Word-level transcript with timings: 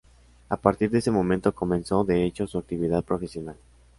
A 0.49 0.57
partir 0.57 0.89
de 0.89 0.97
ese 0.97 1.11
momento 1.11 1.53
comenzó, 1.53 2.03
de 2.03 2.25
hecho, 2.25 2.47
su 2.47 2.57
actividad 2.57 3.03
profesional. 3.03 3.57